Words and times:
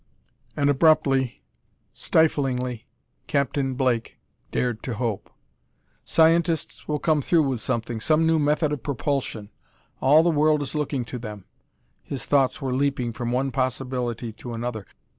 And 0.57 0.67
abruptly, 0.71 1.43
stifflingly, 1.93 2.87
Captain 3.27 3.75
Blake 3.75 4.17
dared 4.51 4.81
to 4.81 4.95
hope. 4.95 5.29
"Scientists 6.03 6.87
will 6.87 6.97
come 6.97 7.21
through 7.21 7.43
with 7.43 7.61
something, 7.61 7.99
some 8.01 8.25
new 8.25 8.39
method 8.39 8.71
of 8.73 8.81
propulsion. 8.81 9.51
All 10.01 10.23
the 10.23 10.29
world 10.31 10.63
is 10.63 10.73
looking 10.73 11.05
to 11.05 11.19
them!" 11.19 11.45
His 12.01 12.25
thoughts 12.25 12.59
were 12.59 12.73
leaping 12.73 13.13
from 13.13 13.31
one 13.31 13.51
possibility 13.51 14.33
to 14.33 14.55
another. 14.55 14.87